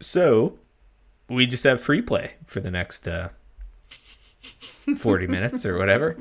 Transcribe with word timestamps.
So 0.00 0.58
we 1.28 1.46
just 1.46 1.64
have 1.64 1.80
free 1.80 2.02
play 2.02 2.32
for 2.44 2.60
the 2.60 2.70
next 2.70 3.08
uh, 3.08 3.30
40 4.96 5.26
minutes 5.26 5.64
or 5.64 5.78
whatever. 5.78 6.16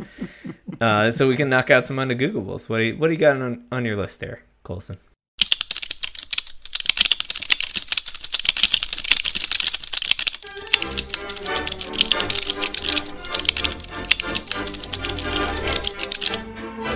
Uh, 0.80 1.12
so 1.12 1.28
we 1.28 1.36
can 1.36 1.50
knock 1.50 1.70
out 1.70 1.86
some 1.86 1.98
undegooglables. 1.98 2.70
What 2.70 2.78
do 2.78 2.84
you, 2.84 2.98
what 2.98 3.08
do 3.08 3.14
you 3.14 3.20
got 3.20 3.42
on, 3.42 3.66
on 3.72 3.86
your 3.86 3.96
list 3.96 4.20
there, 4.20 4.44
Colson? 4.64 4.96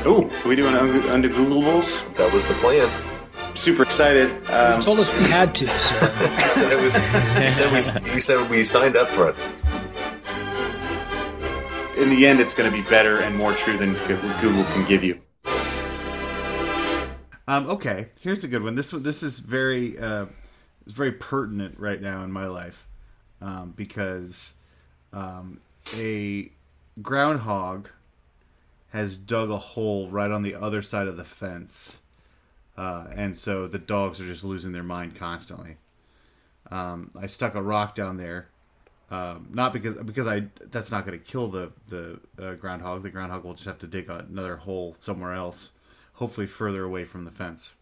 Oh, 0.06 0.30
are 0.44 0.48
we 0.48 0.56
doing 0.56 0.74
under, 0.76 1.00
under 1.12 1.30
Googleables? 1.30 2.16
That 2.16 2.34
was 2.34 2.48
the 2.48 2.54
plan. 2.56 3.19
Super 3.60 3.84
excited. 3.84 4.32
Um, 4.50 4.78
You 4.78 4.82
told 4.82 5.00
us 5.02 5.14
we 5.20 5.26
had 5.26 5.54
to, 5.56 5.68
so 5.68 6.06
He 6.06 6.48
said, 6.48 6.72
it 6.72 6.82
was, 6.82 6.96
he, 7.44 7.50
said 7.50 8.06
we, 8.06 8.14
he 8.14 8.20
said 8.22 8.50
we 8.50 8.64
signed 8.64 8.96
up 8.96 9.10
for 9.10 9.30
it. 9.30 9.36
in 11.98 12.10
the 12.10 12.26
end, 12.26 12.40
it's 12.40 12.54
going 12.54 12.72
to 12.72 12.76
be 12.76 12.84
better 12.90 13.20
and 13.20 13.36
more 13.36 13.52
true 13.52 13.78
than 13.78 13.94
Google 14.40 14.64
can 14.64 14.88
give 14.88 15.04
you. 15.04 15.20
Um, 17.50 17.70
okay, 17.70 18.08
here's 18.22 18.46
a 18.46 18.48
good 18.48 18.64
one. 18.64 18.76
This 18.76 18.94
one, 18.94 19.04
this 19.04 19.24
is 19.24 19.40
very, 19.40 20.00
uh, 20.00 20.28
it's 20.86 20.94
very 20.94 21.12
pertinent 21.12 21.78
right 21.78 22.02
now 22.02 22.24
in 22.24 22.32
my 22.32 22.48
life 22.48 22.88
um, 23.42 23.74
because 23.76 24.54
um, 25.12 25.60
a 25.98 26.50
groundhog 27.02 27.90
has 28.92 29.18
dug 29.18 29.50
a 29.50 29.58
hole 29.58 30.10
right 30.10 30.32
on 30.32 30.44
the 30.44 30.56
other 30.56 30.82
side 30.82 31.08
of 31.08 31.18
the 31.18 31.26
fence, 31.26 32.00
uh, 32.80 33.08
and 33.14 33.36
so 33.36 33.68
the 33.68 33.78
dogs 33.78 34.22
are 34.22 34.26
just 34.26 34.46
losing 34.46 34.72
their 34.72 34.84
mind 34.84 35.14
constantly. 35.14 35.76
Um, 36.72 37.12
I 37.14 37.28
stuck 37.28 37.54
a 37.56 37.62
rock 37.62 37.94
down 37.94 38.16
there, 38.16 38.48
um, 39.12 39.50
not 39.52 39.74
because 39.74 39.96
because 39.96 40.28
I 40.28 40.46
that's 40.68 40.90
not 40.90 41.06
going 41.06 41.20
to 41.20 41.24
kill 41.24 41.50
the 41.50 41.74
the 41.90 42.22
uh, 42.42 42.54
groundhog. 42.54 43.04
The 43.04 43.10
groundhog 43.10 43.44
will 43.44 43.54
just 43.54 43.66
have 43.66 43.80
to 43.80 43.88
dig 43.88 44.10
another 44.10 44.56
hole 44.56 44.96
somewhere 44.98 45.34
else, 45.34 45.72
hopefully 46.14 46.48
further 46.48 46.86
away 46.86 47.04
from 47.04 47.26
the 47.26 47.32
fence. 47.32 47.74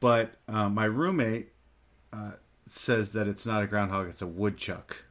But 0.00 0.36
uh, 0.48 0.70
my 0.70 0.86
roommate 0.86 1.50
uh, 2.14 2.32
says 2.64 3.10
that 3.10 3.28
it's 3.28 3.44
not 3.44 3.62
a 3.62 3.66
groundhog; 3.66 4.08
it's 4.08 4.22
a 4.22 4.26
woodchuck, 4.26 5.04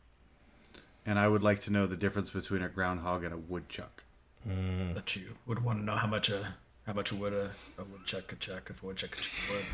and 1.05 1.19
I 1.19 1.27
would 1.27 1.43
like 1.43 1.59
to 1.61 1.71
know 1.71 1.85
the 1.85 1.97
difference 1.97 2.31
between 2.31 2.63
a 2.63 2.69
groundhog 2.69 3.23
and 3.23 3.31
a 3.31 3.37
woodchuck. 3.37 4.05
Mm. 4.47 4.95
that 4.95 5.13
you 5.15 5.35
would 5.45 5.63
want 5.63 5.79
to 5.79 5.85
know 5.85 5.97
how 5.97 6.07
much 6.07 6.29
a 6.29 6.55
how 6.87 6.93
much 6.93 7.11
would 7.13 7.33
a, 7.33 7.51
a 7.77 7.83
woodchuck 7.83 8.25
could 8.27 8.39
chuck 8.39 8.69
if 8.71 8.81
a 8.81 8.85
woodchuck 8.85 9.11
could 9.11 9.21
chuck 9.23 9.55
wood. 9.55 9.65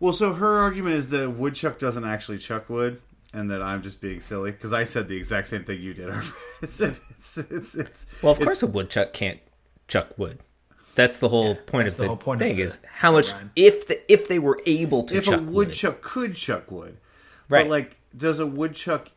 Well, 0.00 0.12
so 0.12 0.34
her 0.34 0.58
argument 0.58 0.96
is 0.96 1.08
that 1.10 1.30
woodchuck 1.30 1.78
doesn't 1.78 2.04
actually 2.04 2.38
chuck 2.38 2.68
wood, 2.68 3.00
and 3.32 3.50
that 3.50 3.62
I'm 3.62 3.82
just 3.82 4.00
being 4.00 4.20
silly 4.20 4.50
because 4.50 4.72
I 4.74 4.84
said 4.84 5.08
the 5.08 5.16
exact 5.16 5.46
same 5.46 5.64
thing 5.64 5.80
you 5.80 5.94
did. 5.94 6.12
it's, 6.62 6.80
it's, 6.80 7.38
it's, 7.38 7.74
it's, 7.74 8.06
Well, 8.22 8.32
of 8.32 8.38
it's- 8.40 8.44
course, 8.44 8.62
a 8.62 8.66
woodchuck 8.66 9.12
can't 9.14 9.38
chuck 9.88 10.18
wood. 10.18 10.40
That's 10.96 11.18
the 11.18 11.28
whole 11.28 11.54
point 11.54 11.88
of 11.88 11.96
the 11.96 12.02
the, 12.02 12.08
whole 12.08 12.16
point 12.16 12.40
of 12.42 12.46
thing 12.48 12.56
the- 12.56 12.62
is 12.62 12.78
how 12.90 13.12
much 13.12 13.32
rhyme. 13.32 13.50
if 13.54 13.86
the 13.86 14.12
if 14.12 14.28
they 14.28 14.38
were 14.38 14.58
able 14.66 15.04
to 15.04 15.16
if 15.16 15.24
chuck 15.24 15.34
a 15.40 15.42
wood. 15.42 15.54
woodchuck 15.68 16.00
could 16.02 16.34
chuck 16.34 16.70
wood, 16.70 16.96
Right. 17.48 17.64
But 17.64 17.70
like, 17.70 17.96
does 18.16 18.38
a 18.40 18.46
woodchuck 18.46 19.10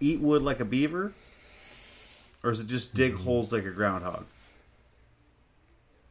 eat 0.00 0.20
wood 0.20 0.42
like 0.42 0.60
a 0.60 0.64
beaver, 0.64 1.12
or 2.42 2.50
does 2.50 2.60
it 2.60 2.66
just 2.66 2.94
dig 2.94 3.14
Mm-hmm. 3.14 3.22
holes 3.24 3.52
like 3.52 3.64
a 3.64 3.70
groundhog? 3.70 4.26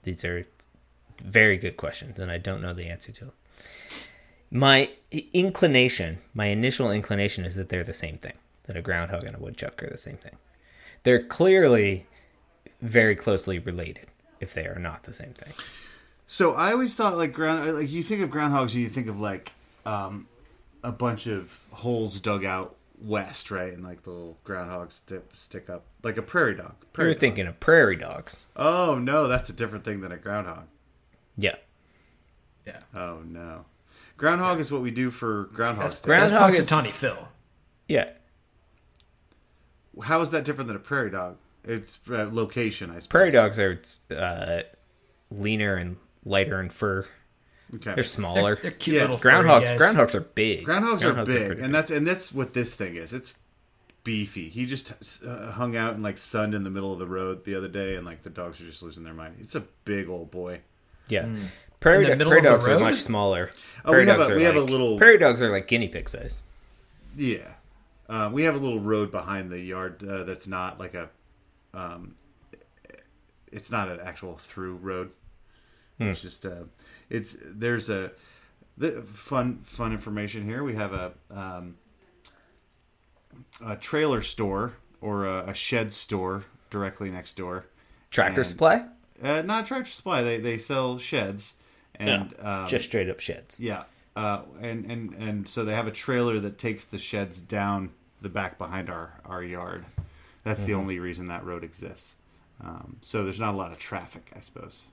These 0.04 0.24
are 0.26 0.46
very 1.24 1.58
good 1.58 1.78
questions, 1.78 2.20
and 2.20 2.32
I 2.32 2.38
don't 2.38 2.62
know 2.62 2.74
the 2.74 2.88
answer 2.88 3.12
to 3.12 3.26
them. 3.26 3.34
My 4.52 4.90
inclination, 5.12 6.20
my 6.34 6.48
initial 6.48 6.92
inclination 6.92 7.46
is 7.46 7.56
that 7.56 7.70
they're 7.70 7.84
the 7.84 7.94
same 7.94 8.18
thing. 8.18 8.34
That 8.64 8.78
a 8.78 8.82
groundhog 8.82 9.24
and 9.24 9.36
a 9.36 9.40
woodchuck 9.40 9.82
are 9.82 9.90
the 9.90 9.98
same 9.98 10.18
thing. 10.18 10.38
They're 11.04 11.24
clearly 11.24 12.06
very 12.82 13.16
closely 13.16 13.60
related 13.60 14.08
if 14.40 14.54
they 14.54 14.66
are 14.66 14.80
not 14.80 15.04
the 15.04 15.14
same 15.14 15.34
thing. 15.34 15.54
So 16.28 16.54
I 16.54 16.72
always 16.72 16.94
thought 16.96 17.18
like 17.18 17.34
ground, 17.34 17.74
like 17.74 17.90
you 17.90 18.04
think 18.04 18.22
of 18.22 18.30
groundhogs, 18.30 18.74
and 18.74 18.76
you 18.76 18.90
think 18.90 19.08
of 19.08 19.20
like 19.20 19.52
um, 19.86 20.28
a 20.84 20.92
bunch 20.92 21.28
of 21.28 21.64
holes 21.72 22.20
dug 22.20 22.46
out 22.46 22.76
west, 23.02 23.50
right, 23.50 23.74
and 23.74 23.84
like 23.84 24.04
the 24.04 24.12
little 24.12 24.38
groundhogs 24.46 24.94
stick 24.94 25.24
stick 25.34 25.70
up 25.70 25.86
like 26.04 26.18
a 26.18 26.22
prairie 26.22 26.56
dog. 26.56 26.76
You're 26.98 27.14
dog. 27.14 27.20
thinking 27.20 27.48
of 27.48 27.60
prairie 27.60 27.96
dogs. 27.96 28.46
Oh 28.56 29.00
no, 29.00 29.28
that's 29.28 29.50
a 29.50 29.54
different 29.54 29.84
thing 29.84 30.02
than 30.02 30.12
a 30.12 30.18
groundhog. 30.18 30.66
Yeah. 31.40 31.56
Yeah, 32.68 32.80
Oh 32.94 33.22
no, 33.26 33.66
groundhog 34.18 34.60
is 34.60 34.72
what 34.72 34.82
we 34.82 34.92
do 34.92 35.10
for 35.10 35.46
groundhog. 35.54 35.90
That's 35.90 36.02
Day. 36.02 36.08
ground- 36.08 36.22
that's 36.24 36.32
Groundhog 36.32 36.54
is- 36.56 36.70
Punxsutawney 36.70 36.94
Phil. 36.94 37.28
Yeah. 37.88 38.10
How 40.04 40.22
is 40.22 40.32
that 40.32 40.46
different 40.46 40.68
than 40.68 40.76
a 40.76 40.80
prairie 40.80 41.10
dog? 41.10 41.38
It's 41.64 42.00
uh, 42.10 42.30
location, 42.32 42.90
I 42.90 42.94
suppose. 42.96 43.08
Prairie 43.08 43.32
dogs 43.32 43.60
are 43.60 43.82
uh, 44.16 44.62
leaner 45.30 45.76
and 45.76 45.98
lighter 46.24 46.62
in 46.62 46.70
fur. 46.70 47.06
Okay. 47.76 47.94
They're 47.96 48.04
smaller. 48.04 48.56
They're 48.56 48.72
cute 48.72 48.96
Yeah, 48.96 49.02
little 49.04 49.18
furry 49.18 49.34
groundhogs 49.34 49.78
groundhogs 49.78 50.16
are 50.16 50.22
big. 50.22 50.66
Groundhogs, 50.66 51.04
are 51.04 51.26
big, 51.26 51.48
pretty 51.48 51.62
and 51.62 51.74
that's 51.74 51.92
and 51.92 52.08
that's 52.08 52.34
what 52.34 52.54
this 52.54 52.76
thing 52.76 52.96
is. 52.96 53.14
It's 53.14 53.34
beefy. 54.04 54.50
He 54.50 54.66
just 54.66 54.92
uh, 55.26 55.52
hung 55.52 55.76
out 55.76 55.94
and 55.94 56.02
like 56.04 56.18
sunned 56.18 56.56
in 56.56 56.64
the 56.64 56.70
middle 56.70 56.94
of 56.94 57.00
the 57.00 57.06
road 57.08 57.46
the 57.46 57.56
other 57.56 57.68
day, 57.68 57.96
and 57.96 58.06
like 58.06 58.24
the 58.24 58.30
dogs 58.30 58.60
are 58.62 58.66
just 58.66 58.82
losing 58.82 59.04
their 59.04 59.14
mind. 59.14 59.36
It's 59.40 59.56
a 59.56 59.62
big 59.86 60.10
old 60.10 60.32
boy. 60.32 60.62
Yeah. 61.08 61.28
Prairie, 61.80 62.04
In 62.04 62.10
the 62.12 62.16
middle 62.18 62.32
prairie 62.32 62.46
of 62.46 62.62
the 62.62 62.68
dogs 62.68 62.68
are 62.68 62.80
much 62.84 62.96
smaller. 62.96 63.50
Oh, 63.86 63.92
prairie 63.92 64.04
we 64.04 64.10
have 64.10 64.18
dogs 64.18 64.30
a- 64.30 64.34
are 64.34 64.36
we 64.36 64.44
have 64.44 64.56
a 64.56 64.60
like- 64.62 64.70
little- 64.70 64.98
prairie 64.98 65.18
dogs 65.18 65.42
are 65.42 65.50
like 65.50 65.68
guinea 65.68 65.88
pig 65.88 66.10
size. 66.10 66.42
Yeah, 67.16 67.54
uh, 68.10 68.30
we 68.34 68.44
have 68.44 68.56
a 68.56 68.58
little 68.58 68.80
road 68.82 69.12
behind 69.12 69.50
the 69.50 69.60
yard 69.60 70.04
uh, 70.04 70.24
that's 70.26 70.48
not 70.48 70.78
like 70.80 70.94
a, 70.94 71.10
um, 71.74 72.16
it's 73.52 73.72
not 73.72 73.88
an 73.90 74.00
actual 74.04 74.38
through 74.38 74.76
road. 74.76 75.12
It's 76.02 76.22
just 76.22 76.46
uh, 76.46 76.64
it's 77.10 77.38
there's 77.44 77.90
a 77.90 78.12
the 78.78 79.02
fun 79.02 79.60
fun 79.64 79.92
information 79.92 80.46
here. 80.46 80.64
We 80.64 80.76
have 80.76 80.94
a 80.94 81.12
um, 81.30 81.76
a 83.66 83.76
trailer 83.76 84.22
store 84.22 84.74
or 85.02 85.26
a, 85.26 85.50
a 85.50 85.54
shed 85.54 85.92
store 85.94 86.46
directly 86.70 87.10
next 87.10 87.36
door. 87.38 87.66
Tractor 88.12 88.42
And- 88.42 88.48
supply? 88.48 88.86
Uh, 89.22 89.42
not 89.42 89.66
Tractor 89.66 89.92
Supply. 89.92 90.22
They 90.24 90.38
they 90.38 90.58
sell 90.58 90.98
sheds 90.98 91.54
and 91.96 92.34
um, 92.42 92.68
Just 92.68 92.86
straight 92.86 93.10
up 93.10 93.20
sheds. 93.20 93.60
yeah, 93.60 93.84
uh, 94.16 94.42
and 94.62 94.90
and 94.90 95.14
and 95.16 95.48
so 95.48 95.66
they 95.66 95.74
have 95.74 95.88
a 95.88 95.92
trailer 95.92 96.40
that 96.40 96.58
takes 96.58 96.86
the 96.86 96.98
sheds 96.98 97.42
down 97.42 97.92
the 98.22 98.30
back 98.30 98.58
behind 98.58 98.90
our 98.90 99.20
our 99.26 99.44
yard. 99.44 99.86
That's 100.44 100.66
the 100.66 100.74
only 100.74 101.00
reason 101.00 101.28
that 101.28 101.44
road 101.46 101.64
exists. 101.64 102.16
Um, 102.64 102.98
so 103.02 103.24
there's 103.24 103.40
not 103.40 103.54
a 103.54 103.58
lot 103.58 103.72
of 103.72 103.78
traffic, 103.78 104.32
I 104.36 104.40
suppose. 104.40 104.84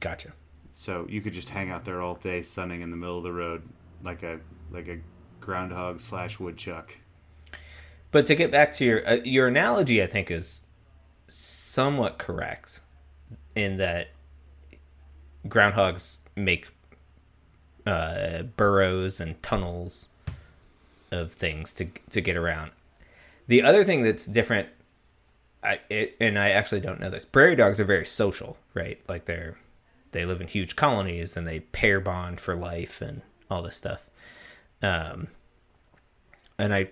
Gotcha. 0.00 0.32
So 0.72 1.06
you 1.08 1.20
could 1.20 1.32
just 1.32 1.48
hang 1.50 1.70
out 1.70 1.84
there 1.84 2.00
all 2.00 2.14
day, 2.14 2.42
sunning 2.42 2.82
in 2.82 2.90
the 2.90 2.96
middle 2.96 3.18
of 3.18 3.24
the 3.24 3.32
road, 3.32 3.62
like 4.02 4.22
a 4.22 4.40
like 4.70 4.88
a 4.88 4.98
groundhog 5.40 6.00
slash 6.00 6.38
woodchuck. 6.38 6.94
But 8.10 8.26
to 8.26 8.34
get 8.34 8.50
back 8.50 8.72
to 8.74 8.84
your 8.84 9.06
uh, 9.08 9.18
your 9.24 9.46
analogy, 9.48 10.02
I 10.02 10.06
think 10.06 10.30
is 10.30 10.62
somewhat 11.34 12.18
correct 12.18 12.80
in 13.54 13.76
that 13.78 14.08
groundhogs 15.46 16.18
make 16.36 16.68
uh, 17.86 18.42
burrows 18.42 19.20
and 19.20 19.42
tunnels 19.42 20.08
of 21.10 21.32
things 21.32 21.72
to 21.74 21.86
to 22.10 22.20
get 22.20 22.36
around. 22.36 22.70
The 23.46 23.62
other 23.62 23.84
thing 23.84 24.02
that's 24.02 24.26
different, 24.26 24.68
I 25.62 25.80
it, 25.88 26.16
and 26.20 26.38
I 26.38 26.50
actually 26.50 26.80
don't 26.80 27.00
know 27.00 27.10
this. 27.10 27.24
Prairie 27.24 27.56
dogs 27.56 27.80
are 27.80 27.84
very 27.84 28.04
social, 28.04 28.58
right? 28.74 29.00
Like 29.08 29.24
they're 29.24 29.56
they 30.12 30.24
live 30.24 30.40
in 30.40 30.48
huge 30.48 30.76
colonies 30.76 31.36
and 31.36 31.46
they 31.46 31.60
pair 31.60 32.00
bond 32.00 32.40
for 32.40 32.54
life 32.54 33.00
and 33.00 33.22
all 33.50 33.62
this 33.62 33.76
stuff. 33.76 34.08
Um, 34.82 35.28
and 36.58 36.74
I 36.74 36.90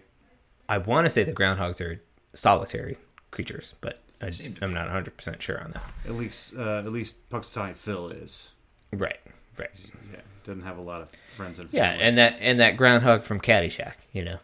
I 0.69 0.79
want 0.79 1.07
to 1.07 1.11
say 1.11 1.25
the 1.25 1.33
groundhogs 1.33 1.81
are 1.81 2.03
solitary 2.35 2.99
creatures, 3.31 3.75
but 3.81 4.01
I, 4.20 4.31
I'm 4.62 4.73
not 4.75 4.87
100 4.87 5.17
percent 5.17 5.41
sure 5.43 5.61
on 5.62 5.70
that. 5.73 5.85
At 6.06 6.15
least 6.15 6.55
uh, 6.56 6.79
at 6.79 6.93
least 6.93 7.17
Punxsutawney 7.31 7.75
Phil 7.76 8.09
is. 8.11 8.49
Right, 8.93 9.19
right. 9.59 9.70
Yeah, 10.12 10.20
doesn't 10.44 10.62
have 10.65 10.79
a 10.79 10.81
lot 10.82 11.03
of 11.03 11.11
friends 11.37 11.59
and 11.59 11.69
Yeah, 11.73 11.91
family. 11.91 12.05
and 12.05 12.19
that 12.19 12.37
and 12.41 12.59
that 12.61 12.76
groundhog 12.76 13.23
from 13.25 13.41
Caddyshack, 13.41 13.94
you 14.12 14.25
know, 14.25 14.38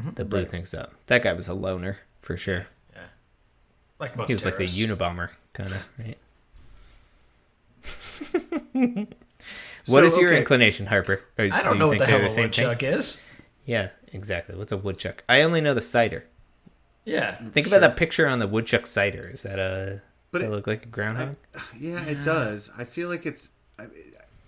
Mm-hmm. 0.00 0.10
that 0.14 0.26
blew 0.26 0.44
things 0.44 0.72
up. 0.74 0.92
That 1.06 1.22
guy 1.24 1.32
was 1.32 1.48
a 1.48 1.54
loner 1.54 1.98
for 2.20 2.36
sure. 2.36 2.66
Yeah, 2.94 3.00
like 3.98 4.16
most. 4.16 4.28
He 4.28 4.34
was 4.34 4.44
like 4.44 4.56
the 4.56 4.66
terrorists. 4.68 4.78
Unabomber 5.02 5.30
kind 5.52 5.72
of, 5.72 5.88
right? 5.98 6.16
What 9.86 10.00
So, 10.02 10.04
is 10.06 10.16
your 10.18 10.30
okay. 10.30 10.38
inclination, 10.40 10.84
Harper? 10.86 11.22
Or 11.38 11.44
I 11.46 11.48
do 11.48 11.64
don't 11.64 11.72
you 11.74 11.78
know 11.78 11.86
what 11.88 11.98
the 11.98 12.04
hell 12.06 12.20
a 12.20 12.28
same 12.28 12.50
thing? 12.50 12.66
woodchuck 12.68 12.82
is. 12.82 13.18
Yeah, 13.64 13.88
exactly. 14.12 14.54
What's 14.54 14.70
a 14.72 14.76
woodchuck? 14.76 15.24
I 15.28 15.40
only 15.42 15.60
know 15.62 15.72
the 15.72 15.80
cider. 15.80 16.24
Yeah, 17.08 17.36
Think 17.52 17.66
about 17.66 17.80
that 17.80 17.96
picture 17.96 18.26
on 18.26 18.38
the 18.38 18.46
woodchuck 18.46 18.86
cider. 18.86 19.28
Is 19.32 19.42
that 19.42 19.58
a? 19.58 20.02
But 20.30 20.40
Does 20.40 20.46
it- 20.48 20.50
that 20.50 20.56
look 20.56 20.66
like 20.66 20.84
a 20.84 20.88
groundhog? 20.88 21.36
Yeah, 21.78 22.04
it 22.04 22.22
does. 22.24 22.70
I 22.76 22.84
feel 22.84 23.08
like 23.08 23.24
it's 23.24 23.48
I- 23.78 23.86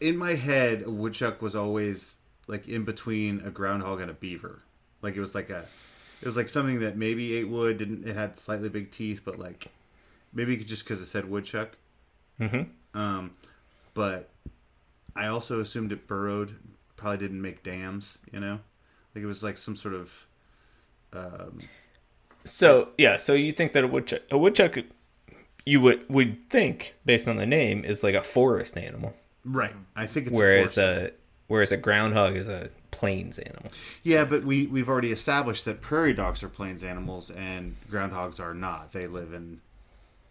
in 0.01 0.17
my 0.17 0.35
head. 0.35 0.83
A 0.85 0.91
woodchuck 0.91 1.41
was 1.41 1.57
always 1.57 2.19
like 2.47 2.69
in 2.69 2.85
between 2.85 3.41
a 3.45 3.51
groundhog 3.51 4.01
and 4.01 4.11
a 4.11 4.15
beaver. 4.15 4.61
Like 5.03 5.17
it 5.17 5.21
was 5.21 5.35
like 5.35 5.49
a, 5.49 5.65
it 6.21 6.27
was 6.27 6.37
like 6.37 6.49
something 6.49 6.81
that 6.81 6.97
maybe 6.99 7.35
ate 7.35 7.49
wood. 7.49 7.79
Didn't 7.79 8.07
it 8.07 8.15
had 8.15 8.39
slightly 8.39 8.69
big 8.69 8.91
teeth, 8.91 9.23
but 9.25 9.39
like 9.39 9.69
maybe 10.35 10.57
just 10.59 10.85
because 10.85 11.01
it 11.01 11.07
said 11.07 11.31
woodchuck. 11.31 11.79
Mm-hmm. 12.39 12.99
Um, 13.01 13.31
but 13.95 14.29
I 15.17 15.27
also 15.29 15.61
assumed 15.61 15.93
it 15.93 16.07
burrowed. 16.07 16.57
Probably 16.97 17.17
didn't 17.19 17.41
make 17.41 17.62
dams. 17.62 18.19
You 18.33 18.41
know, 18.41 18.61
like 19.15 19.25
it 19.25 19.27
was 19.27 19.43
like 19.43 19.57
some 19.57 19.77
sort 19.77 19.95
of 19.95 20.27
So 22.50 22.91
yeah, 22.99 23.17
so 23.17 23.32
you 23.32 23.52
think 23.52 23.73
that 23.73 23.85
a 23.85 23.87
woodchuck, 23.87 24.23
a 24.31 24.38
woodchuck, 24.38 24.76
you 25.64 25.81
would 25.81 26.08
would 26.08 26.49
think 26.50 26.94
based 27.05 27.29
on 27.29 27.37
the 27.37 27.47
name 27.47 27.85
is 27.85 28.02
like 28.02 28.14
a 28.14 28.23
forest 28.23 28.76
animal, 28.76 29.14
right. 29.44 29.75
I 29.97 30.06
think 30.06 30.29
it's 30.29 30.37
whereas 30.37 30.79
a 30.79 31.06
a 31.06 31.11
whereas 31.47 31.73
a 31.73 31.76
groundhog 31.76 32.37
is 32.37 32.49
a 32.49 32.70
plains 32.91 33.38
animal. 33.38 33.70
Yeah, 34.02 34.25
but 34.25 34.44
we 34.44 34.67
we've 34.67 34.88
already 34.88 35.12
established 35.12 35.64
that 35.64 35.81
prairie 35.81 36.12
dogs 36.12 36.43
are 36.43 36.49
plains 36.49 36.82
animals 36.82 37.31
and 37.31 37.76
groundhogs 37.91 38.41
are 38.41 38.55
not. 38.55 38.93
They 38.93 39.06
live 39.06 39.32
in 39.32 39.61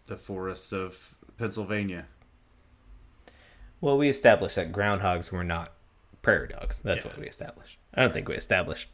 the 0.06 0.16
forests 0.16 0.72
of 0.72 1.14
Pennsylvania. 1.38 2.06
Well, 3.80 3.96
we 3.96 4.08
established 4.08 4.56
that 4.56 4.72
groundhogs 4.72 5.32
were 5.32 5.44
not 5.44 5.72
prairie 6.20 6.48
dogs. 6.48 6.80
That's 6.80 7.04
what 7.04 7.18
we 7.18 7.26
established. 7.26 7.78
I 7.94 8.02
don't 8.02 8.12
think 8.12 8.28
we 8.28 8.34
established 8.34 8.90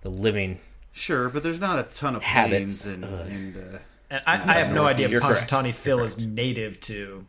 the 0.00 0.10
living. 0.10 0.58
Sure, 0.98 1.28
but 1.28 1.42
there's 1.42 1.60
not 1.60 1.78
a 1.78 1.82
ton 1.82 2.16
of 2.16 2.22
Habits. 2.22 2.84
plains 2.84 2.86
and, 2.86 3.04
and 3.04 3.56
uh, 3.74 3.78
And 4.10 4.22
I, 4.26 4.54
I 4.54 4.54
have 4.54 4.72
no 4.74 4.86
idea 4.86 5.04
if 5.06 5.12
You're. 5.12 5.20
Punxsutawney 5.20 5.74
Phil 5.74 6.02
is 6.02 6.24
native 6.26 6.80
to 6.82 7.26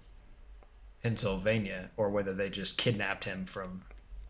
Pennsylvania 1.03 1.89
or 1.97 2.09
whether 2.09 2.33
they 2.33 2.49
just 2.49 2.77
kidnapped 2.77 3.25
him 3.25 3.45
from, 3.45 3.81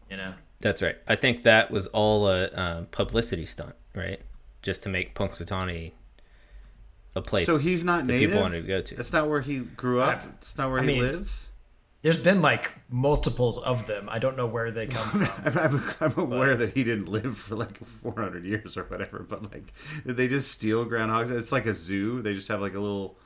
you 0.09 0.17
know. 0.17 0.33
That's 0.59 0.81
right. 0.81 0.95
I 1.07 1.15
think 1.15 1.43
that 1.43 1.69
was 1.69 1.85
all 1.87 2.27
a 2.27 2.49
um, 2.53 2.85
publicity 2.87 3.45
stunt, 3.45 3.75
right? 3.95 4.19
Just 4.63 4.81
to 4.83 4.89
make 4.89 5.13
Punxsutawney 5.13 5.91
a 7.15 7.21
place. 7.21 7.45
so 7.45 7.57
he's 7.57 7.83
not 7.83 8.05
that 8.05 8.13
native. 8.13 8.29
people 8.31 8.41
wanted 8.41 8.61
to 8.63 8.67
go 8.67 8.81
to. 8.81 8.95
That's 8.95 9.13
not 9.13 9.29
where 9.29 9.41
he 9.41 9.59
grew 9.59 10.01
up. 10.01 10.23
I- 10.23 10.27
It's 10.39 10.57
not 10.57 10.71
where 10.71 10.79
I 10.79 10.83
he 10.83 10.87
mean- 10.87 11.01
lives. 11.01 11.51
There's 12.07 12.23
been 12.23 12.41
like 12.41 12.71
multiples 12.89 13.57
of 13.57 13.85
them. 13.85 14.07
I 14.09 14.17
don't 14.19 14.37
know 14.37 14.45
where 14.45 14.71
they 14.71 14.87
come 14.87 15.09
from. 15.25 15.59
I'm, 15.59 15.75
I'm, 15.75 15.93
I'm 15.99 16.17
aware 16.17 16.55
that 16.55 16.73
he 16.73 16.85
didn't 16.85 17.09
live 17.09 17.37
for 17.37 17.55
like 17.55 17.77
400 17.77 18.45
years 18.45 18.77
or 18.77 18.83
whatever, 18.83 19.25
but 19.27 19.51
like, 19.51 19.73
they 20.05 20.29
just 20.29 20.49
steal 20.51 20.85
groundhogs? 20.85 21.31
It's 21.31 21.51
like 21.51 21.65
a 21.65 21.73
zoo. 21.73 22.21
They 22.21 22.33
just 22.33 22.47
have 22.47 22.61
like 22.61 22.75
a 22.75 22.79
little 22.79 23.17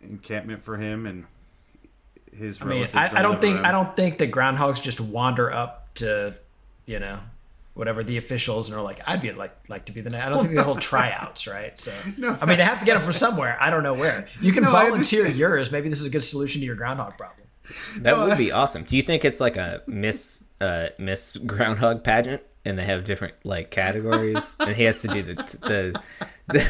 encampment 0.00 0.62
for 0.62 0.78
him 0.78 1.04
and 1.04 1.26
his 2.34 2.62
I 2.62 2.64
mean, 2.64 2.78
relatives. 2.78 2.94
I, 2.94 3.18
I 3.18 3.22
don't 3.22 3.38
think 3.38 3.56
around. 3.56 3.66
I 3.66 3.72
don't 3.72 3.94
think 3.94 4.16
that 4.18 4.30
groundhogs 4.30 4.80
just 4.80 5.00
wander 5.00 5.52
up 5.52 5.92
to, 5.96 6.34
you 6.86 6.98
know, 7.00 7.18
whatever 7.76 8.02
the 8.02 8.16
officials 8.16 8.68
and 8.68 8.76
are 8.76 8.82
like, 8.82 9.00
I'd 9.06 9.20
be 9.22 9.30
like 9.32 9.54
like 9.68 9.86
to 9.86 9.92
be 9.92 10.00
the. 10.00 10.10
I 10.20 10.28
don't 10.28 10.42
think 10.44 10.56
they 10.56 10.62
hold 10.62 10.80
tryouts, 10.92 11.46
right? 11.46 11.76
So 11.78 11.92
No. 12.16 12.36
I 12.40 12.46
mean, 12.46 12.58
they 12.58 12.64
have 12.64 12.80
to 12.80 12.84
get 12.84 12.94
them 12.94 13.02
from 13.04 13.12
somewhere. 13.12 13.56
I 13.60 13.70
don't 13.70 13.82
know 13.84 13.94
where. 13.94 14.26
You 14.40 14.52
can 14.52 14.64
No, 14.64 14.70
volunteer 14.72 15.28
yours. 15.28 15.70
Maybe 15.70 15.88
this 15.88 16.00
is 16.00 16.06
a 16.06 16.10
good 16.10 16.24
solution 16.24 16.60
to 16.62 16.66
your 16.66 16.74
groundhog 16.74 17.16
problem. 17.16 17.46
That 17.98 18.16
would 18.18 18.38
be 18.38 18.50
awesome. 18.52 18.84
Do 18.84 18.96
you 18.96 19.02
think 19.02 19.24
it's 19.24 19.40
like 19.40 19.56
a 19.56 19.82
Miss 19.86 20.42
uh, 20.60 20.88
Miss 20.98 21.36
Groundhog 21.36 22.02
pageant, 22.04 22.42
and 22.64 22.78
they 22.78 22.84
have 22.84 23.04
different 23.04 23.34
like 23.44 23.70
categories, 23.70 24.56
and 24.60 24.74
he 24.74 24.84
has 24.84 25.02
to 25.02 25.08
do 25.08 25.22
the 25.22 25.34
the, 25.34 26.02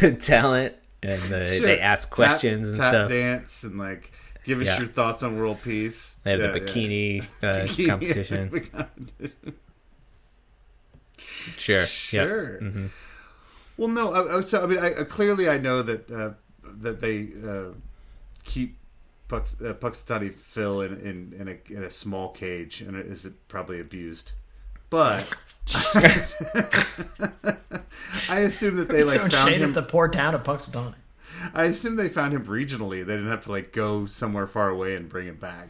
the 0.00 0.12
talent, 0.18 0.74
and 1.02 1.20
the, 1.24 1.46
Sure. 1.46 1.60
they 1.66 1.78
ask 1.80 2.10
questions 2.10 2.66
tap, 2.68 2.72
and 2.72 2.80
tap 2.80 2.90
stuff. 2.92 3.10
dance 3.10 3.62
and 3.64 3.78
like 3.78 4.10
give 4.44 4.58
us 4.60 4.66
Yeah. 4.66 4.78
your 4.78 4.86
thoughts 4.88 5.22
on 5.22 5.38
world 5.38 5.58
peace. 5.62 6.16
They 6.24 6.30
have 6.32 6.40
Yeah, 6.40 6.46
the 6.52 6.58
yeah. 6.60 6.64
bikini, 6.64 7.22
Uh, 7.42 7.66
Bikini 7.66 7.86
competition. 7.88 8.50
Competition. 11.44 11.56
Sure. 11.58 11.78
Yep. 11.80 12.28
Sure. 12.28 12.60
Well, 13.76 13.88
no. 13.88 14.12
I, 14.12 14.38
I- 14.38 14.40
so 14.40 14.62
I 14.62 14.66
mean, 14.66 14.78
I, 14.78 14.92
uh, 14.92 15.04
clearly, 15.04 15.48
I 15.48 15.58
know 15.58 15.82
that 15.82 16.10
uh, 16.10 16.30
that 16.80 17.00
they 17.00 17.28
uh, 17.46 17.72
keep 18.44 18.78
Pux, 19.28 19.56
uh, 19.60 19.74
Puxatani 19.74 20.34
Phil 20.34 20.80
in 20.82 20.92
in, 21.00 21.34
in, 21.38 21.48
a, 21.48 21.56
in 21.76 21.82
a 21.84 21.90
small 21.90 22.30
cage, 22.30 22.80
and 22.80 22.96
it 22.96 23.06
is 23.06 23.24
it 23.26 23.48
probably 23.48 23.80
abused. 23.80 24.32
But 24.88 25.34
I 28.28 28.40
assume 28.40 28.76
that 28.76 28.88
they 28.88 29.04
like 29.04 29.16
Throwing 29.16 29.30
found 29.30 29.48
shade 29.48 29.60
him. 29.60 29.70
at 29.70 29.74
the 29.74 29.82
poor 29.82 30.08
town 30.08 30.34
of 30.34 30.42
Punxsutawney. 30.42 30.94
I 31.54 31.64
assume 31.64 31.96
they 31.96 32.08
found 32.08 32.32
him 32.32 32.44
regionally. 32.46 33.04
They 33.04 33.14
didn't 33.14 33.28
have 33.30 33.42
to 33.42 33.50
like 33.50 33.72
go 33.72 34.06
somewhere 34.06 34.46
far 34.46 34.68
away 34.70 34.96
and 34.96 35.08
bring 35.08 35.26
him 35.26 35.36
back. 35.36 35.68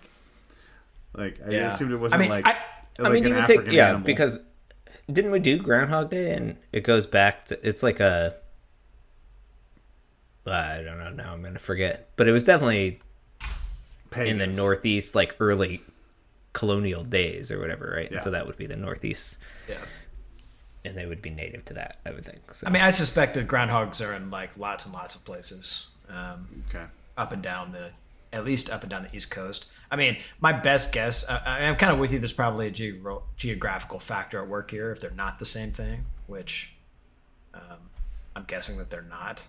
Like 1.14 1.38
I 1.46 1.50
Yeah. 1.50 1.72
assumed 1.72 1.92
it 1.92 1.96
wasn't 1.96 2.20
mean, 2.20 2.30
like 2.30 2.46
I- 2.46 2.56
I 2.98 3.08
mean, 3.10 3.24
an 3.24 3.28
you 3.30 3.34
would 3.34 3.42
African 3.42 3.64
think, 3.64 3.74
yeah, 3.76 3.88
animal. 3.88 4.06
because 4.06 4.40
didn't 5.10 5.30
we 5.30 5.38
do 5.38 5.58
Groundhog 5.58 6.10
Day, 6.10 6.32
and 6.34 6.56
it 6.72 6.82
goes 6.82 7.06
back 7.06 7.44
to 7.46 7.68
it's 7.68 7.82
like 7.82 8.00
a 8.00 8.34
I 10.46 10.80
don't 10.84 10.98
know 10.98 11.10
now 11.10 11.32
I'm 11.32 11.42
gonna 11.42 11.58
forget, 11.58 12.08
but 12.16 12.28
it 12.28 12.32
was 12.32 12.44
definitely 12.44 13.00
in 14.16 14.38
the 14.38 14.46
Northeast, 14.46 15.14
like 15.14 15.36
early 15.40 15.82
colonial 16.52 17.02
days 17.04 17.50
or 17.50 17.58
whatever, 17.58 17.92
right? 17.96 18.08
Yeah. 18.08 18.14
And 18.14 18.22
so 18.22 18.30
that 18.30 18.46
would 18.46 18.56
be 18.56 18.66
the 18.66 18.76
Northeast, 18.76 19.36
Yeah. 19.68 19.78
and 20.84 20.96
they 20.96 21.04
would 21.04 21.20
be 21.20 21.30
native 21.30 21.64
to 21.66 21.74
that, 21.74 21.98
I 22.06 22.12
would 22.12 22.24
think. 22.24 22.54
So. 22.54 22.66
I 22.66 22.70
mean, 22.70 22.82
I 22.82 22.90
suspect 22.92 23.34
that 23.34 23.46
groundhogs 23.48 24.04
are 24.06 24.14
in 24.14 24.30
like 24.30 24.56
lots 24.56 24.84
and 24.86 24.94
lots 24.94 25.14
of 25.14 25.24
places, 25.24 25.88
um, 26.08 26.64
Okay. 26.70 26.84
up 27.18 27.32
and 27.32 27.42
down 27.42 27.72
the, 27.72 27.90
at 28.32 28.44
least 28.44 28.70
up 28.70 28.82
and 28.82 28.90
down 28.90 29.04
the 29.04 29.14
East 29.16 29.30
Coast. 29.30 29.66
I 29.90 29.96
mean, 29.96 30.16
my 30.40 30.52
best 30.52 30.92
guess, 30.92 31.28
I, 31.28 31.36
I- 31.44 31.58
I'm 31.64 31.76
kind 31.76 31.92
of 31.92 31.98
with 31.98 32.12
you. 32.12 32.18
There's 32.18 32.32
probably 32.32 32.66
a 32.66 32.70
geog- 32.70 33.22
geographical 33.36 33.98
factor 34.00 34.40
at 34.42 34.48
work 34.48 34.70
here 34.70 34.90
if 34.90 35.00
they're 35.00 35.10
not 35.12 35.38
the 35.38 35.46
same 35.46 35.70
thing, 35.72 36.04
which 36.26 36.72
um, 37.54 37.78
I'm 38.34 38.44
guessing 38.44 38.78
that 38.78 38.90
they're 38.90 39.02
not, 39.02 39.44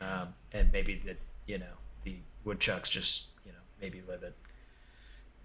um, 0.00 0.34
and 0.52 0.72
maybe 0.72 1.00
that 1.06 1.16
you 1.46 1.58
know 1.58 1.66
the 2.04 2.16
woodchucks 2.44 2.90
just 2.90 3.26
you 3.44 3.52
know 3.52 3.58
maybe 3.80 4.02
live 4.08 4.22
at 4.24 4.32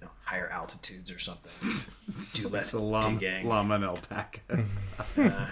know 0.01 0.09
higher 0.23 0.47
altitudes 0.49 1.11
or 1.11 1.19
something, 1.19 1.51
do 2.33 2.47
less 2.49 2.73
It's 2.73 2.73
a 2.73 2.79
llama, 2.81 3.19
digging. 3.19 3.47
llama 3.47 3.75
and 3.75 3.83
alpaca. 3.85 4.39
Uh, 5.17 5.47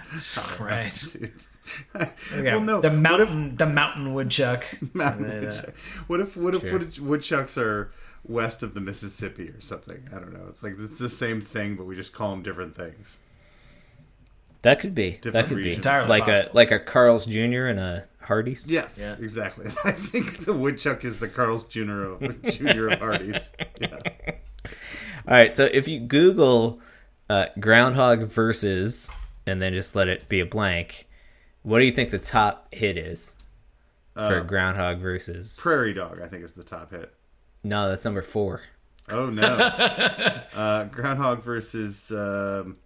right. 0.60 1.16
well, 2.34 2.60
no. 2.60 2.80
the 2.80 2.88
what 2.88 2.92
if- 2.92 2.92
mountain, 2.92 3.54
the 3.56 3.66
mountain 3.66 4.14
woodchuck. 4.14 4.64
Mountain 4.94 5.24
And 5.30 5.42
then, 5.52 5.52
uh. 5.52 5.70
What 6.06 6.20
if 6.20 6.36
what 6.36 6.54
if 6.54 6.60
Sure. 6.62 7.04
woodchucks 7.04 7.58
are 7.58 7.90
west 8.24 8.62
of 8.62 8.74
the 8.74 8.80
Mississippi 8.80 9.48
or 9.48 9.60
something? 9.60 10.08
I 10.14 10.18
don't 10.18 10.32
know. 10.32 10.46
It's 10.48 10.62
like 10.62 10.74
it's 10.78 10.98
the 10.98 11.08
same 11.08 11.40
thing, 11.40 11.76
but 11.76 11.84
we 11.84 11.94
just 11.96 12.12
call 12.12 12.30
them 12.30 12.42
different 12.42 12.74
things. 12.76 13.18
that 14.62 14.78
could 14.80 14.94
be 14.94 15.18
that 15.22 15.46
could 15.48 15.56
regions. 15.58 15.74
be 15.74 15.76
Entirely 15.76 16.08
like 16.08 16.28
a 16.28 16.48
like 16.52 16.70
a 16.70 16.78
Carl's 16.78 17.26
Jr. 17.26 17.66
and 17.66 17.78
a 17.80 18.06
Hardee's. 18.30 18.66
Yes, 18.68 18.98
Yeah. 19.00 19.16
exactly. 19.22 19.66
I 19.84 19.90
think 19.92 20.44
the 20.44 20.52
woodchuck 20.52 21.04
is 21.04 21.18
the 21.20 21.28
Carl's 21.28 21.64
Jr. 21.64 22.02
of, 22.04 22.42
Junior 22.44 22.88
of 22.90 23.00
Hardee's. 23.00 23.52
Yeah. 23.80 23.96
All 25.26 25.34
right, 25.36 25.56
so 25.56 25.64
if 25.64 25.88
you 25.88 26.00
Google 26.00 26.80
uh, 27.28 27.46
groundhog 27.58 28.22
versus 28.30 29.10
and 29.46 29.60
then 29.60 29.72
just 29.72 29.96
let 29.96 30.08
it 30.08 30.26
be 30.28 30.40
a 30.40 30.46
blank, 30.46 31.08
what 31.62 31.78
do 31.80 31.84
you 31.86 31.92
think 31.92 32.10
the 32.10 32.18
top 32.18 32.72
hit 32.74 32.96
is 32.96 33.36
for 34.14 34.40
groundhog 34.42 34.98
versus? 34.98 35.58
Prairie 35.60 35.94
dog, 35.94 36.20
I 36.22 36.28
think, 36.28 36.44
is 36.44 36.52
the 36.52 36.62
top 36.64 36.90
hit. 36.90 37.12
no, 37.64 37.88
that's 37.88 38.04
number 38.04 38.22
four. 38.22 38.62
Oh 39.08 39.28
no! 39.30 39.42
uh, 40.54 40.84
groundhog 40.84 41.42
versus 41.42 42.10
um, 42.12 42.76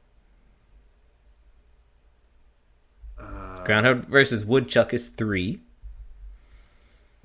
Groundhog 3.65 4.05
versus 4.07 4.45
woodchuck 4.45 4.93
is 4.93 5.09
three. 5.09 5.61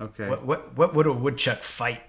okay. 0.00 0.28
What, 0.28 0.44
what 0.46 0.76
what 0.76 0.94
would 0.94 1.06
a 1.06 1.12
woodchuck 1.12 1.58
fight? 1.62 2.00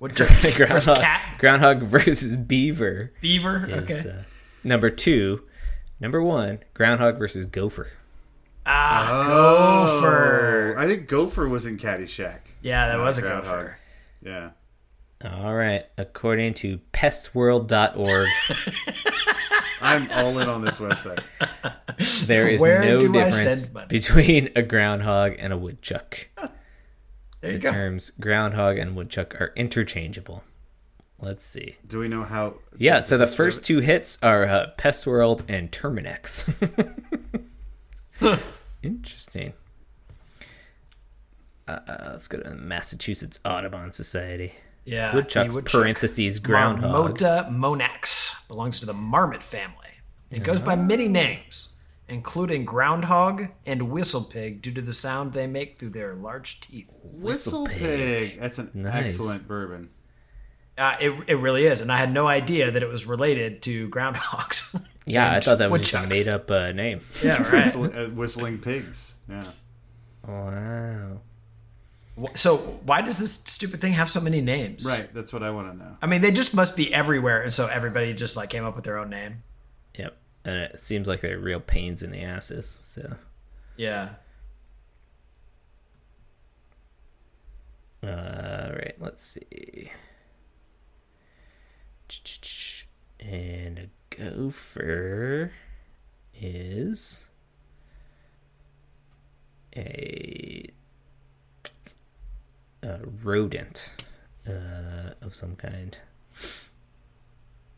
Woodchuck 0.00 0.28
versus 0.42 0.56
groundhog, 0.56 0.98
cat, 0.98 1.36
groundhog 1.38 1.82
versus 1.82 2.36
beaver 2.36 3.12
beaver. 3.20 3.66
is 3.68 3.90
Okay. 4.06 4.10
uh, 4.10 4.22
number 4.62 4.90
two. 4.90 5.42
Number 6.00 6.22
one, 6.22 6.58
groundhog 6.74 7.18
versus 7.18 7.46
gopher. 7.46 7.88
ah, 8.66 9.08
Oh, 9.32 10.00
gopher. 10.00 10.74
I 10.78 10.86
think 10.86 11.06
Gopher 11.08 11.48
was 11.48 11.66
in 11.66 11.78
Caddyshack. 11.78 12.40
Yeah, 12.62 12.88
that 12.88 12.98
was 12.98 13.18
a 13.18 13.22
groundhog. 13.22 13.44
gopher. 13.44 13.78
Yeah. 14.22 14.50
All 15.24 15.54
right, 15.54 15.84
according 15.96 16.54
to 16.54 16.78
pestworld.org, 16.92 18.28
I'm 19.80 20.10
all 20.12 20.38
in 20.38 20.48
on 20.48 20.62
this 20.64 20.78
website. 20.78 21.22
there 22.26 22.48
is 22.48 22.60
Where 22.60 22.80
no 22.80 23.00
do 23.00 23.12
difference 23.12 23.68
between 23.88 24.50
a 24.56 24.62
groundhog 24.62 25.34
and 25.38 25.52
a 25.52 25.56
woodchuck. 25.56 26.28
There 27.40 27.52
you 27.52 27.58
The 27.58 27.58
go. 27.58 27.72
terms 27.72 28.10
groundhog 28.10 28.78
and 28.78 28.96
woodchuck 28.96 29.34
are 29.40 29.52
interchangeable. 29.56 30.44
Let's 31.20 31.44
see. 31.44 31.76
Do 31.86 31.98
we 31.98 32.08
know 32.08 32.22
how? 32.24 32.54
Yeah, 32.76 33.00
so 33.00 33.16
the 33.18 33.26
first 33.26 33.64
two 33.64 33.78
hits 33.80 34.18
are 34.22 34.44
uh, 34.44 34.66
Pestworld 34.76 35.42
and 35.48 35.70
Terminix. 35.70 36.52
Interesting. 38.82 39.52
Uh, 41.66 41.78
uh, 41.88 42.08
let's 42.12 42.28
go 42.28 42.38
to 42.38 42.50
the 42.50 42.56
Massachusetts 42.56 43.38
Audubon 43.44 43.92
Society. 43.92 44.52
Yeah, 44.84 45.14
Woodchucks, 45.14 45.54
woodchuck. 45.54 45.80
parentheses, 45.80 46.38
groundhog. 46.38 47.16
Marmota 47.18 47.48
monax 47.50 48.33
belongs 48.48 48.80
to 48.80 48.86
the 48.86 48.92
marmot 48.94 49.42
family. 49.42 49.76
It 50.30 50.42
goes 50.42 50.60
by 50.60 50.74
many 50.74 51.06
names, 51.06 51.74
including 52.08 52.64
groundhog 52.64 53.48
and 53.64 53.90
whistle 53.90 54.22
pig 54.22 54.62
due 54.62 54.72
to 54.72 54.82
the 54.82 54.92
sound 54.92 55.32
they 55.32 55.46
make 55.46 55.78
through 55.78 55.90
their 55.90 56.14
large 56.14 56.60
teeth. 56.60 56.98
Whistle 57.04 57.66
Pig. 57.66 57.78
pig. 58.30 58.40
That's 58.40 58.58
an 58.58 58.70
Nice. 58.74 59.04
excellent 59.14 59.46
bourbon. 59.46 59.90
Uh, 60.76 60.96
it, 61.00 61.12
it 61.28 61.34
really 61.36 61.66
is, 61.66 61.80
and 61.80 61.92
I 61.92 61.98
had 61.98 62.12
no 62.12 62.26
idea 62.26 62.72
that 62.72 62.82
it 62.82 62.88
was 62.88 63.06
related 63.06 63.62
to 63.62 63.88
groundhogs. 63.90 64.80
Yeah, 65.06 65.30
I 65.32 65.40
thought 65.40 65.58
that 65.58 65.70
was 65.70 65.82
just 65.82 65.92
a 65.92 65.98
woodchucks. 66.00 66.24
made 66.26 66.32
up 66.32 66.50
uh, 66.50 66.72
name. 66.72 66.98
Yeah, 67.22 67.42
right. 67.52 67.66
Whistling, 67.66 67.92
uh, 67.94 68.06
whistling 68.08 68.58
pigs. 68.58 69.12
Yeah. 69.28 69.44
Wow. 70.26 71.20
Wh- 72.20 72.36
so 72.36 72.56
why 72.84 73.00
does 73.02 73.18
this 73.18 73.32
stupid 73.32 73.80
thing 73.80 73.92
have 73.92 74.10
so 74.10 74.20
many 74.20 74.40
names? 74.40 74.86
Right. 74.86 75.12
That's 75.12 75.32
what 75.32 75.42
I 75.42 75.50
want 75.50 75.72
to 75.72 75.76
know. 75.78 75.96
I 76.02 76.06
mean, 76.06 76.20
they 76.20 76.30
just 76.30 76.54
must 76.54 76.76
be 76.76 76.92
everywhere, 76.94 77.42
and 77.42 77.52
so 77.52 77.66
everybody 77.66 78.12
just 78.14 78.36
like 78.36 78.50
came 78.50 78.64
up 78.64 78.76
with 78.76 78.84
their 78.84 78.98
own 78.98 79.10
name. 79.10 79.42
Yep. 79.98 80.16
And 80.44 80.56
it 80.58 80.78
seems 80.78 81.08
like 81.08 81.20
they're 81.20 81.38
real 81.38 81.60
pains 81.60 82.02
in 82.02 82.10
the 82.10 82.20
asses. 82.20 82.78
So, 82.82 83.16
Yeah. 83.76 84.10
uh, 88.02 88.70
right. 88.74 88.94
Let's 88.98 89.22
see. 89.24 89.90
And 93.20 93.78
a 93.78 93.88
gopher 94.16 95.52
is 96.34 97.26
a, 99.74 99.80
a 99.80 100.23
rodent 103.22 103.94
uh, 104.48 105.10
of 105.22 105.34
some 105.34 105.56
kind. 105.56 105.98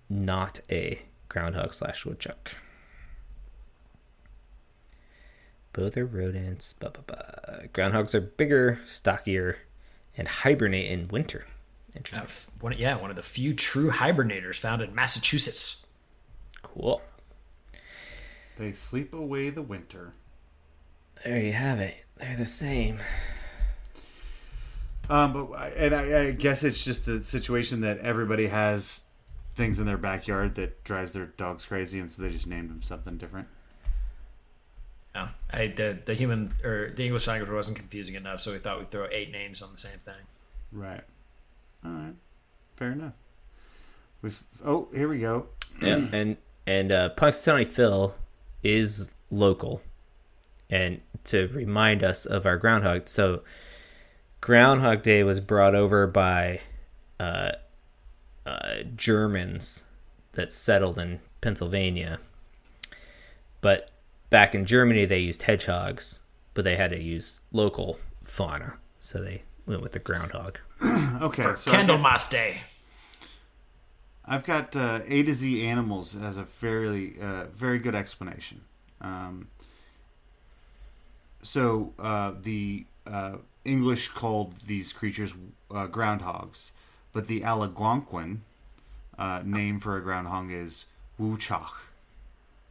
Not 0.09 0.61
a 0.71 1.03
groundhog 1.29 1.75
slash 1.75 2.07
woodchuck. 2.07 2.53
Both 5.73 5.97
are 5.97 6.07
rodents. 6.07 6.73
Blah, 6.73 6.91
blah, 6.91 7.03
blah. 7.07 7.67
Groundhogs 7.75 8.15
are 8.15 8.21
bigger, 8.21 8.81
stockier, 8.87 9.59
and 10.17 10.27
hibernate 10.29 10.91
in 10.91 11.09
winter. 11.09 11.45
Uh, 11.47 11.97
Interesting. 11.99 12.25
f- 12.27 12.47
one, 12.61 12.75
yeah, 12.79 12.97
one 12.97 13.11
of 13.11 13.17
the 13.17 13.23
few 13.23 13.53
true 13.55 13.91
hibernators 13.91 14.57
found 14.57 14.81
in 14.81 14.95
Massachusetts. 14.95 15.87
Cool. 16.63 17.03
They 18.57 18.73
sleep 18.73 19.13
away 19.13 19.51
the 19.51 19.63
winter. 19.63 20.13
There 21.25 21.41
you 21.41 21.53
have 21.53 21.81
it. 21.81 21.95
They're 22.17 22.37
the 22.37 22.47
same. 22.47 22.99
Um, 25.09 25.33
but 25.33 25.53
I- 25.53 25.69
and 25.71 25.95
I, 25.95 26.21
I 26.27 26.31
guess 26.33 26.65
it's 26.65 26.85
just 26.85 27.07
the 27.07 27.23
situation 27.23 27.81
that 27.83 27.99
everybody 27.99 28.49
has 28.49 29.05
things 29.55 29.79
in 29.79 29.87
their 29.87 29.97
backyard 29.97 30.55
that 30.57 30.83
drives 30.85 31.13
their 31.13 31.27
dogs 31.27 31.65
crazy, 31.65 31.99
and 31.99 32.11
so 32.11 32.23
they 32.23 32.31
just 32.31 32.47
named 32.47 32.69
them 32.71 32.83
something 32.83 33.17
different. 33.17 33.49
No, 35.15 35.29
I, 35.51 35.69
the 35.69 35.99
the 36.05 36.15
human 36.15 36.53
or 36.63 36.91
the 36.95 37.05
English 37.07 37.27
language 37.27 37.51
wasn't 37.51 37.79
confusing 37.79 38.17
enough, 38.17 38.43
so 38.43 38.53
we 38.53 38.59
thought 38.59 38.79
we'd 38.79 38.91
throw 38.91 39.07
eight 39.11 39.31
names 39.33 39.63
on 39.63 39.71
the 39.73 39.79
same 39.79 39.99
thing. 40.01 40.15
Right. 40.73 41.01
All 41.85 41.91
right. 41.93 42.15
Fair 42.77 42.93
enough. 42.93 43.15
We've 44.21 44.43
oh 44.65 44.89
here 44.93 45.09
we 45.09 45.21
go. 45.21 45.47
Yeah, 45.81 46.07
and 46.13 46.37
and 46.67 46.93
uh, 46.93 47.11
Punxsutawney 47.17 47.67
Phil 47.67 48.13
is 48.63 49.11
local, 49.31 49.81
and 50.69 51.01
to 51.25 51.49
remind 51.49 52.03
us 52.05 52.27
of 52.27 52.45
our 52.45 52.59
Groundhog. 52.59 53.09
So, 53.09 53.43
Groundhog 54.41 55.03
Day 55.03 55.23
was 55.23 55.41
brought 55.41 55.75
over 55.75 56.07
by 56.07 56.61
uh, 57.19 57.53
uh, 58.45 58.75
Germans 58.95 59.85
that 60.33 60.53
settled 60.53 60.99
in 60.99 61.21
Pennsylvania, 61.41 62.19
but 63.61 63.91
back 64.31 64.55
in 64.55 64.65
Germany 64.67 65.05
they 65.05 65.19
used 65.19 65.43
hedgehogs, 65.43 66.21
but 66.55 66.65
they 66.65 66.77
had 66.77 66.91
to 66.91 67.01
use 67.01 67.41
local 67.53 67.99
fauna, 68.23 68.75
so 69.01 69.23
they 69.23 69.43
went 69.67 69.83
with 69.83 69.93
the 69.93 69.99
groundhog. 69.99 70.59
Okay. 71.21 71.43
For 71.43 71.57
so 71.57 71.71
I've 71.73 71.87
got- 71.87 71.99
Candlemas 71.99 72.31
Day. 72.31 72.61
I've 74.29 74.45
got 74.45 74.75
uh, 74.77 75.01
A 75.07 75.23
to 75.23 75.33
Z 75.33 75.63
animals 75.67 76.15
as 76.15 76.37
a 76.37 76.45
fairly 76.45 77.15
uh, 77.23 77.45
very 77.55 77.79
good 77.79 77.95
explanation. 77.95 78.61
Um, 79.01 79.47
so 81.43 81.95
uh, 81.99 82.33
the 82.43 82.85
uh, 83.07 83.37
English 83.65 84.09
called 84.09 84.55
these 84.67 84.93
creatures 84.93 85.35
uh, 85.71 85.87
groundhogs, 85.89 86.71
but 87.13 87.27
the 87.27 87.43
Algonquin 87.45 88.43
uh, 89.19 89.43
name 89.45 89.81
for 89.81 89.97
a 89.97 90.03
groundhog 90.03 90.51
is 90.53 90.87
Wuchach. 91.21 91.71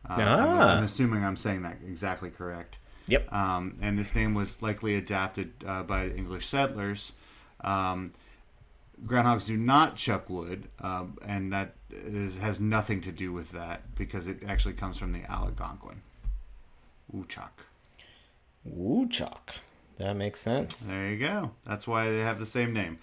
Uh, 0.09 0.13
I'm, 0.13 0.19
Ah. 0.27 0.77
I'm 0.77 0.83
assuming 0.83 1.23
I'm 1.23 1.37
saying 1.37 1.63
that 1.63 1.77
exactly 1.87 2.29
correct. 2.29 2.77
Yep. 3.07 3.31
Um, 3.33 3.77
and 3.81 3.97
this 3.99 4.15
name 4.15 4.33
was 4.33 4.61
likely 4.61 4.95
adapted 4.95 5.53
uh, 5.65 5.83
by 5.83 6.07
English 6.07 6.47
settlers. 6.47 7.11
Um, 7.61 8.11
groundhogs 9.05 9.47
do 9.47 9.57
not 9.57 9.95
chuck 9.95 10.29
wood, 10.29 10.67
um, 10.79 11.17
and 11.25 11.51
that 11.53 11.73
is, 11.91 12.37
has 12.37 12.59
nothing 12.59 13.01
to 13.01 13.11
do 13.11 13.31
with 13.31 13.51
that 13.51 13.95
because 13.95 14.27
it 14.27 14.43
actually 14.47 14.73
comes 14.73 14.97
from 14.97 15.13
the 15.13 15.23
Algonquin. 15.29 16.01
Wuchak. 17.15 17.49
Woodchuck. 18.63 19.55
That 19.97 20.15
makes 20.15 20.39
sense. 20.41 20.79
There 20.81 21.09
you 21.09 21.17
go. 21.17 21.51
That's 21.65 21.87
why 21.87 22.09
they 22.09 22.19
have 22.19 22.39
the 22.39 22.45
same 22.45 22.73
name. 22.73 22.99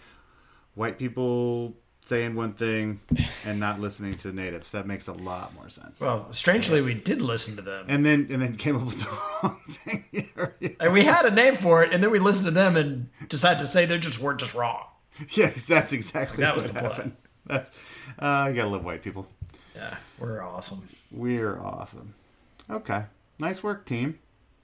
White 0.74 0.98
people 0.98 1.74
saying 2.04 2.34
one 2.34 2.52
thing 2.52 3.00
and 3.46 3.60
not 3.60 3.80
listening 3.80 4.16
to 4.18 4.32
natives. 4.32 4.70
That 4.72 4.86
makes 4.86 5.06
a 5.06 5.12
lot 5.12 5.54
more 5.54 5.68
sense. 5.68 6.00
Well, 6.00 6.32
strangely, 6.32 6.82
we 6.82 6.94
did 6.94 7.22
listen 7.22 7.56
to 7.56 7.62
them. 7.62 7.86
and 7.88 8.04
then 8.04 8.26
and 8.30 8.42
then 8.42 8.56
came 8.56 8.76
up 8.76 8.86
with 8.86 9.00
the 9.00 9.08
wrong 9.42 9.60
thing. 9.68 10.74
And 10.80 10.92
we 10.92 11.04
had 11.04 11.24
a 11.24 11.30
name 11.30 11.54
for 11.54 11.82
it, 11.82 11.92
and 11.92 12.02
then 12.02 12.10
we 12.10 12.18
listened 12.18 12.46
to 12.46 12.50
them 12.50 12.76
and 12.76 13.08
decided 13.28 13.60
to 13.60 13.66
say 13.66 13.86
they 13.86 13.98
just 13.98 14.18
weren't 14.20 14.40
just 14.40 14.54
wrong. 14.54 14.84
yes, 15.30 15.66
that's 15.66 15.92
exactly 15.92 16.42
That 16.42 16.54
was 16.54 16.64
what 16.64 16.74
the 16.74 16.80
play. 16.80 16.88
happened. 16.88 17.16
That's 17.46 17.70
uh, 18.20 18.26
I 18.26 18.52
gotta 18.52 18.68
love 18.68 18.84
white 18.84 19.02
people. 19.02 19.26
Yeah, 19.74 19.96
we're 20.18 20.42
awesome. 20.42 20.88
We're 21.10 21.58
awesome. 21.60 22.14
Okay. 22.70 23.04
Nice 23.38 23.62
work, 23.62 23.84
team. 23.86 24.18